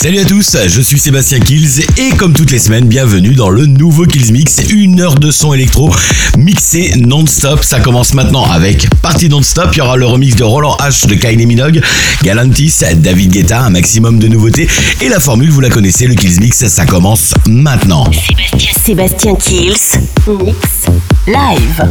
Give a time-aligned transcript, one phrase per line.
[0.00, 3.66] Salut à tous, je suis Sébastien Kills et comme toutes les semaines, bienvenue dans le
[3.66, 5.94] nouveau Kills Mix, une heure de son électro
[6.38, 7.62] mixé non-stop.
[7.62, 11.14] Ça commence maintenant avec Partie non-stop, il y aura le remix de Roland H de
[11.16, 11.82] Kylie Minogue,
[12.22, 14.68] Galantis, David Guetta, un maximum de nouveautés
[15.02, 18.10] et la formule, vous la connaissez, le Kills Mix, ça commence maintenant.
[18.10, 20.86] Sébastien, Sébastien Kills, Mix,
[21.26, 21.90] live.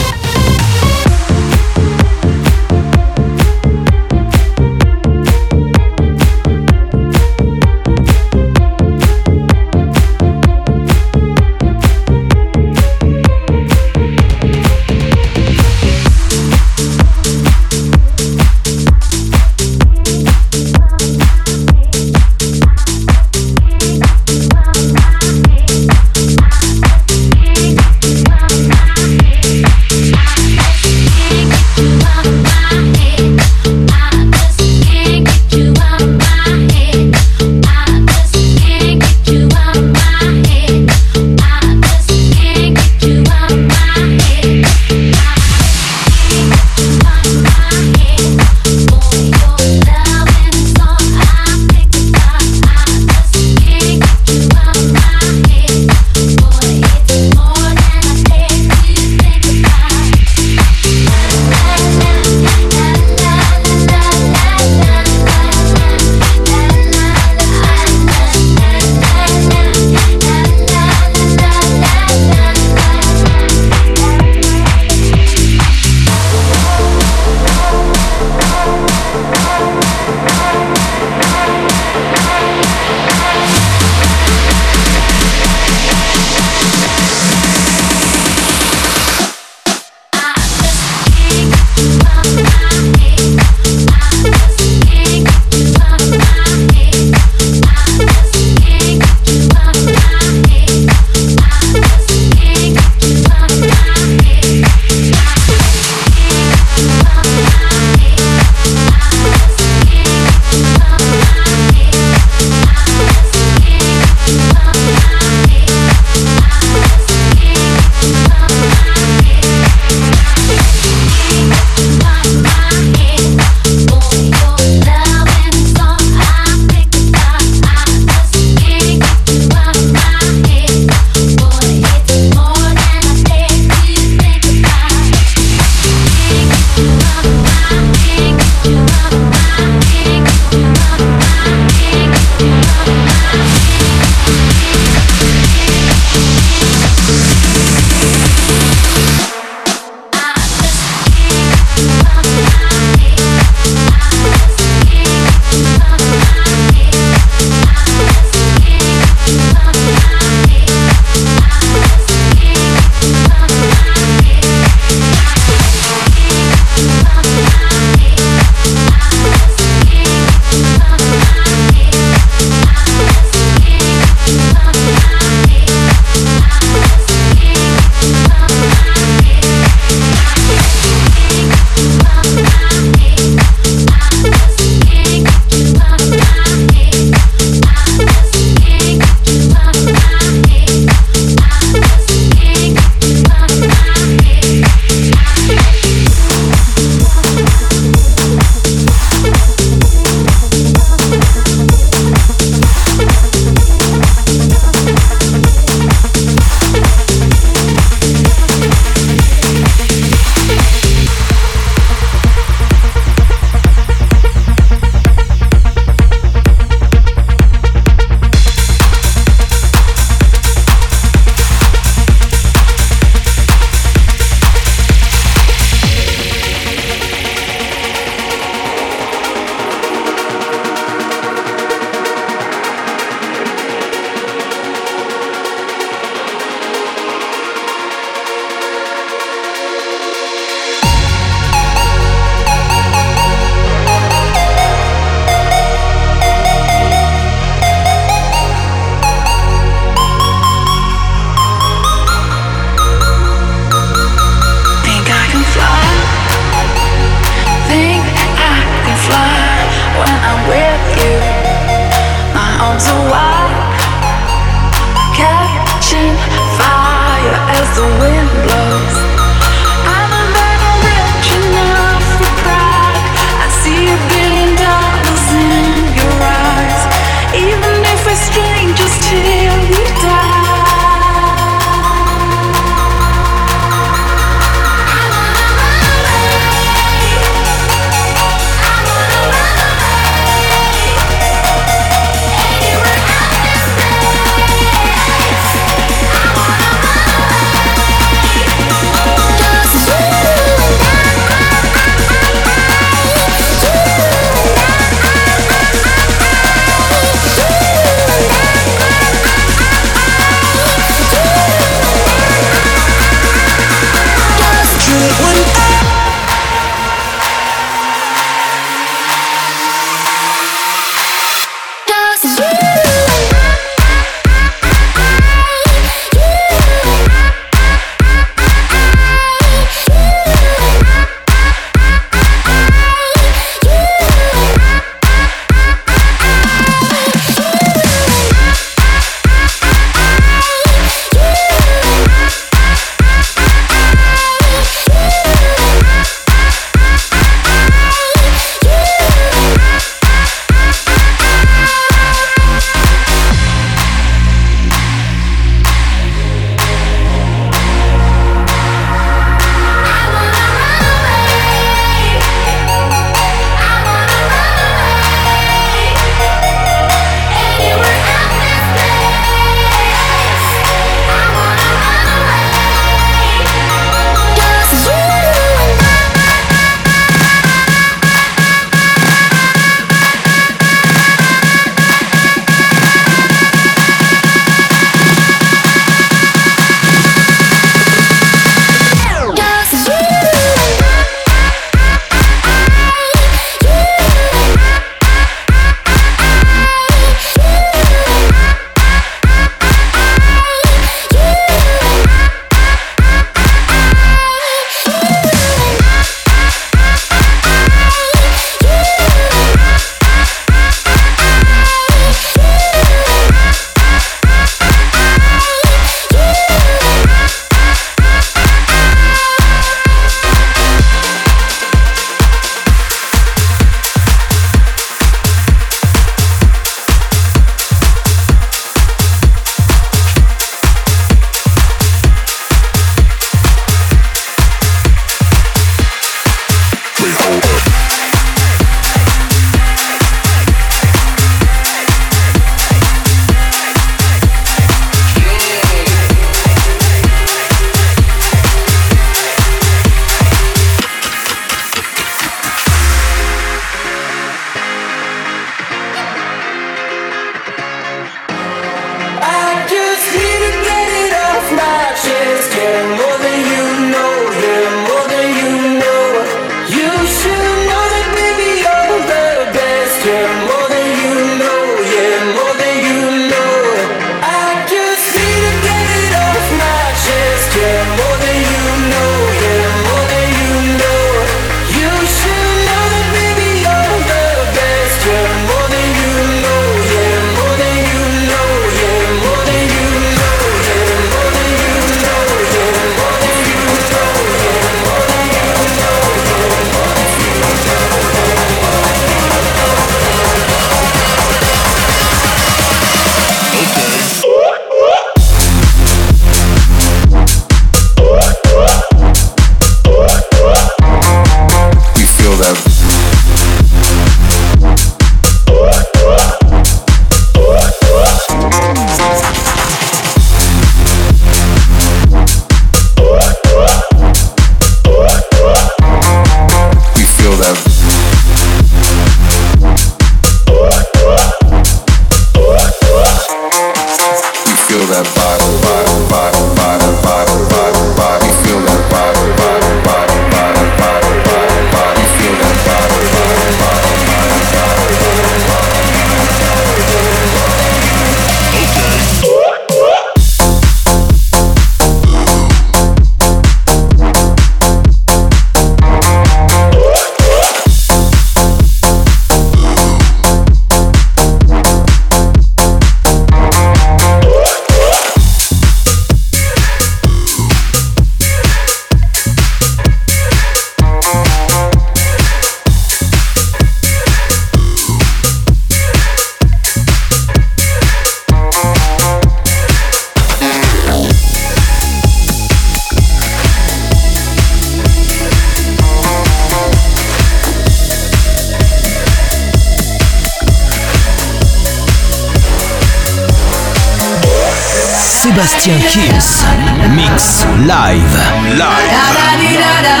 [595.41, 596.45] Sébastien Kills,
[596.91, 598.19] mix live.
[598.55, 600.00] Live.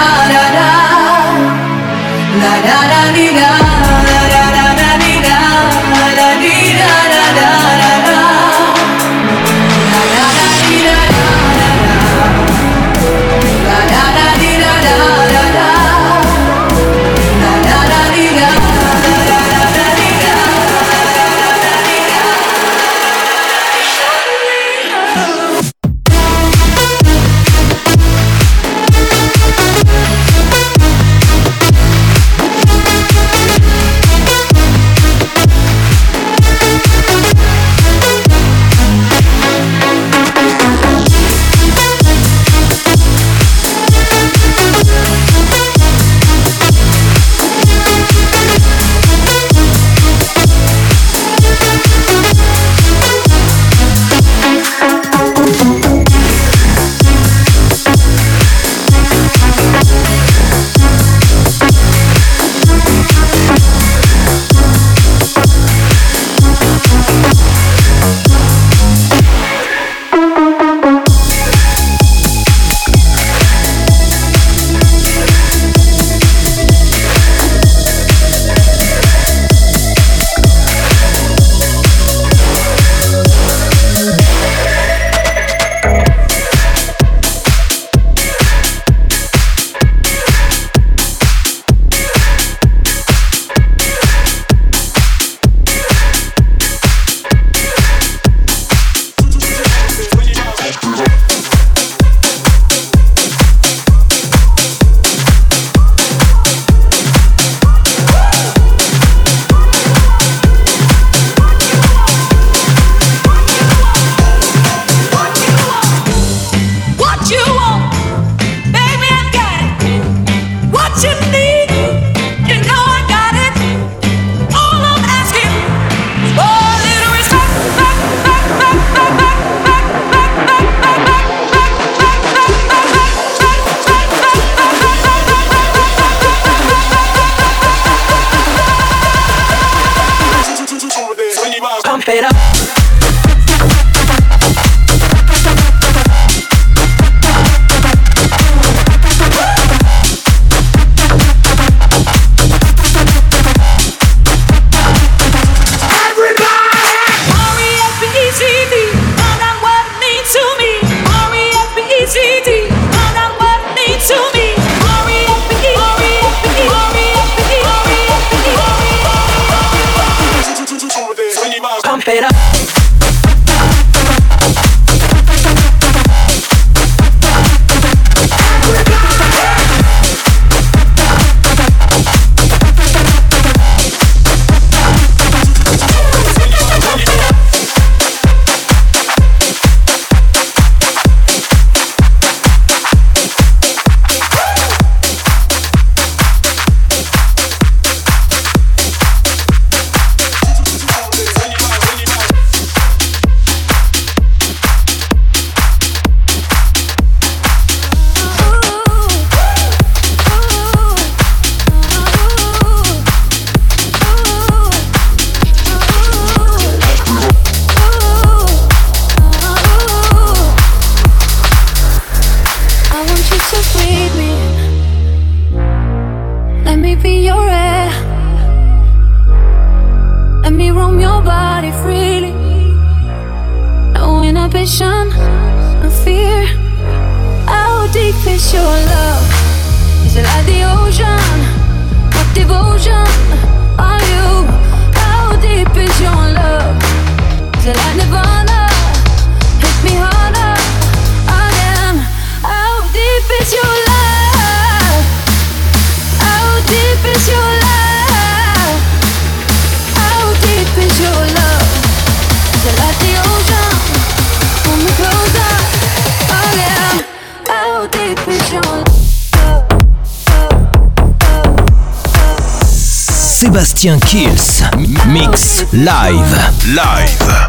[273.81, 274.61] musicien Kills.
[275.07, 276.51] Mix live.
[276.75, 277.40] Live.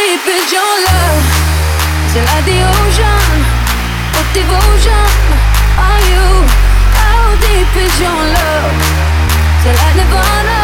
[0.00, 1.24] deep is your love?
[2.06, 3.32] Is it like the ocean?
[4.14, 5.12] What devotion
[5.88, 6.26] are you?
[7.00, 8.76] How deep is your love?
[9.58, 10.59] Is it like Nirvana?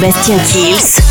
[0.00, 1.02] Sébastien Kills.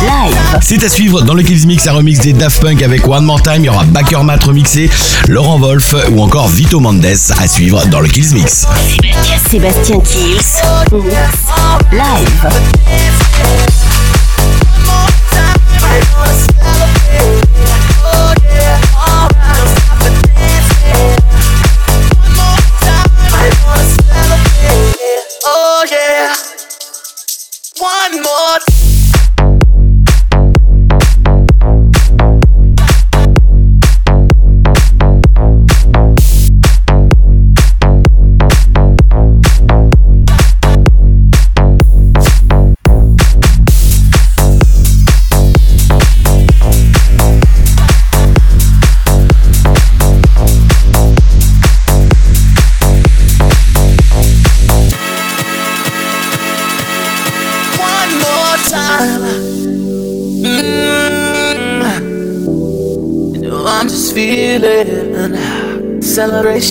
[0.00, 0.58] Live.
[0.62, 3.42] C'est à suivre dans le Kills Mix, un remix des Daft Punk avec One More
[3.42, 3.58] Time.
[3.58, 4.88] Il y aura Backer Mat remixé,
[5.26, 8.66] Laurent Wolf ou encore Vito Mendes à suivre dans le Kills Mix.
[9.50, 10.62] Sébastien Kills.
[11.92, 12.48] Live.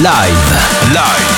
[0.00, 0.94] Live.
[0.94, 1.31] Live.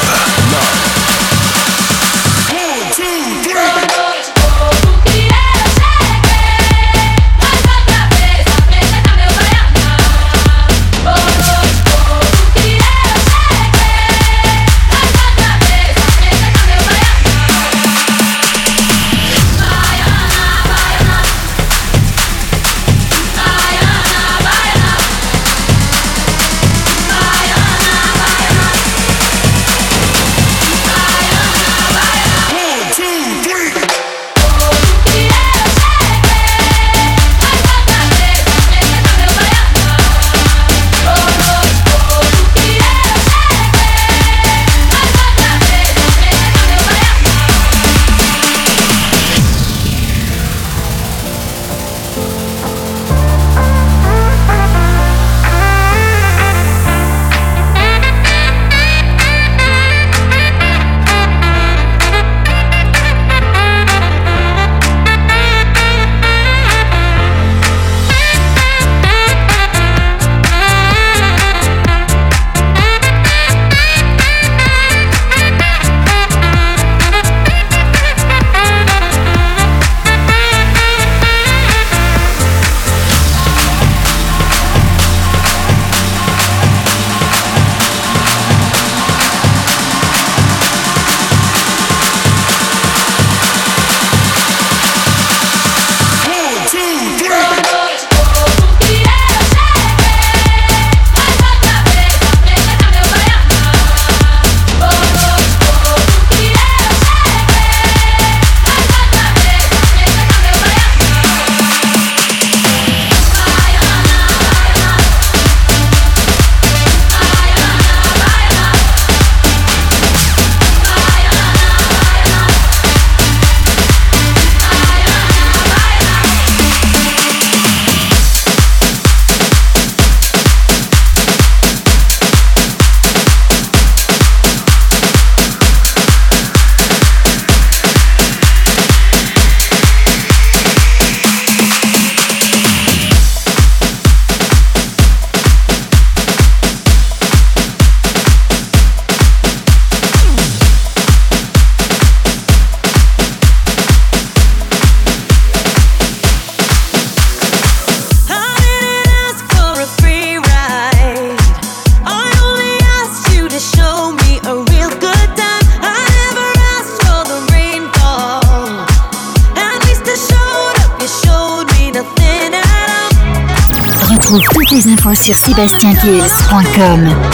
[175.54, 177.33] SébastienKills.com.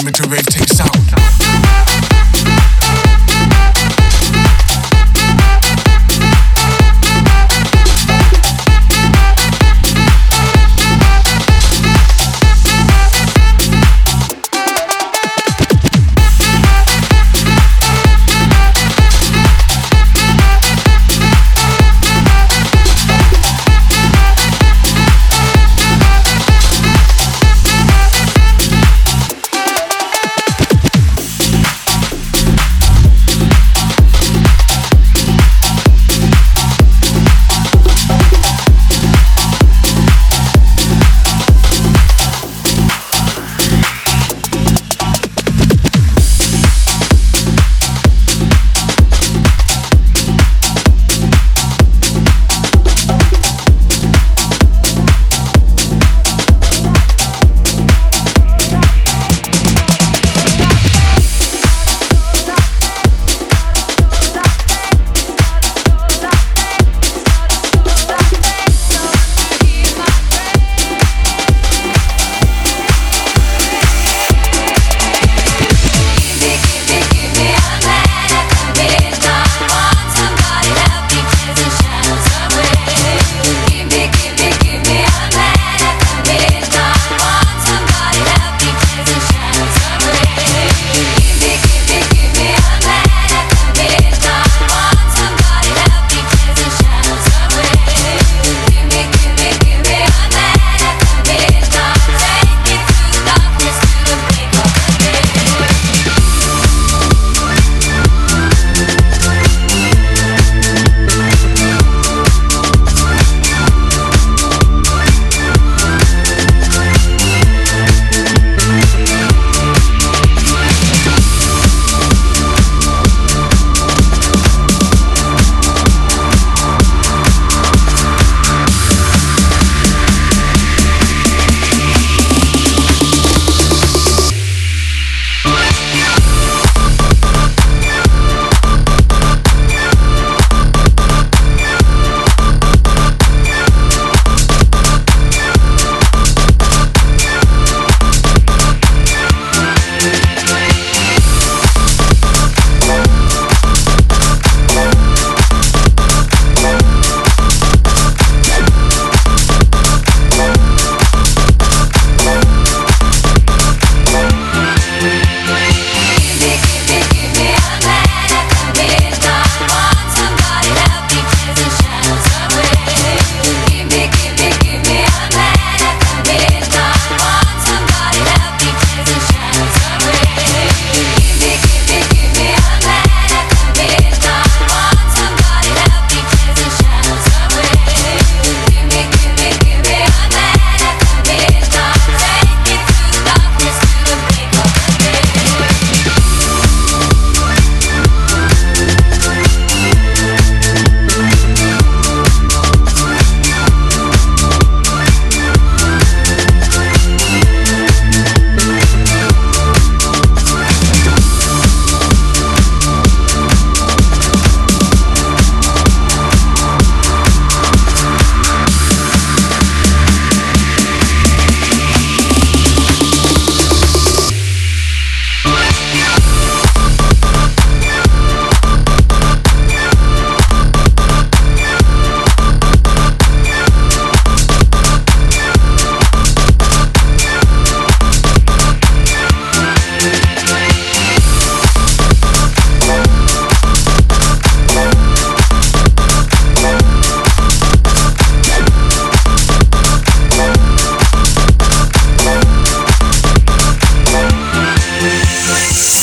[0.00, 2.17] Unlimited Rave takes out.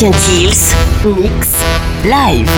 [0.00, 0.74] Sébastien Kills,
[1.20, 1.48] Mix,
[2.06, 2.48] Live.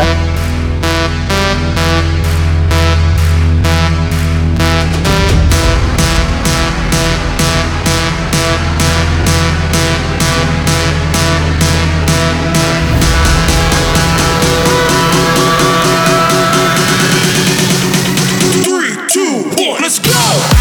[19.81, 20.52] Let's go!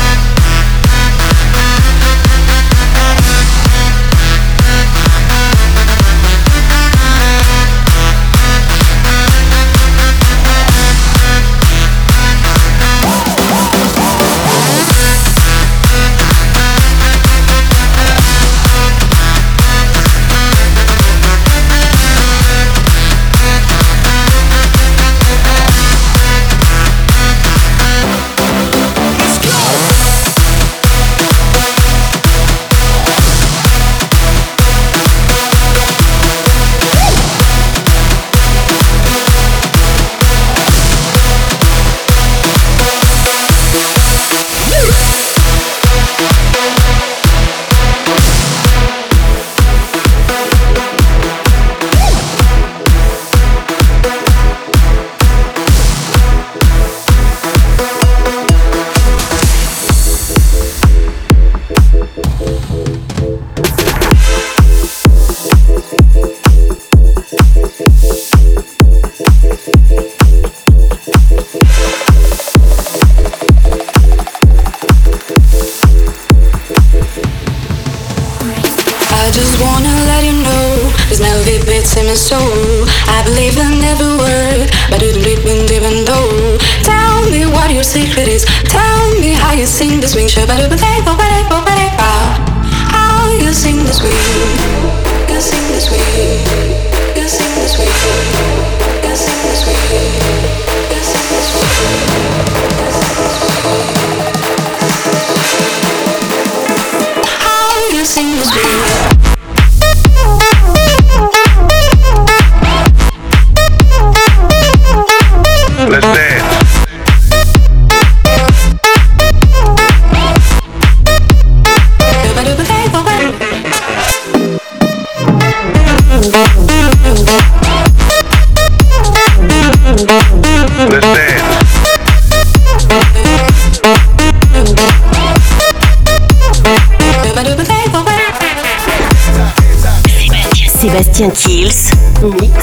[141.22, 142.54] Sébastien Kills, Mix,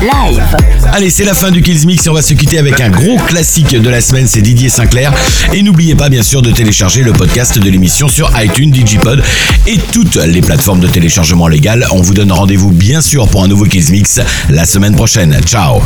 [0.00, 0.56] Live.
[0.90, 3.18] Allez, c'est la fin du Kills Mix et on va se quitter avec un gros
[3.18, 5.12] classique de la semaine, c'est Didier Sinclair.
[5.52, 9.22] Et n'oubliez pas bien sûr de télécharger le podcast de l'émission sur iTunes, Digipod
[9.66, 11.86] et toutes les plateformes de téléchargement légales.
[11.90, 15.38] On vous donne rendez-vous bien sûr pour un nouveau Kills Mix la semaine prochaine.
[15.44, 15.82] Ciao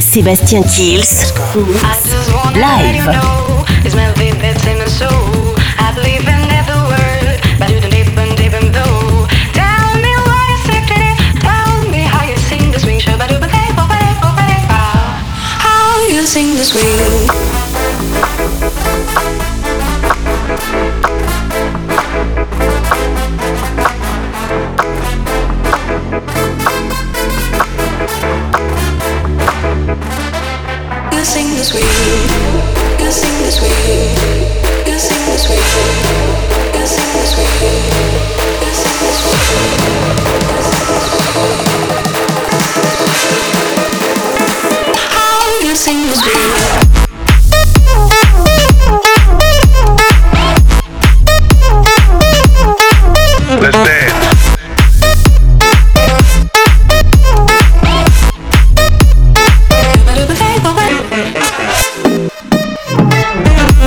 [0.00, 1.02] Sébastien Kills,
[2.54, 3.10] Live.
[16.32, 17.41] sing this way.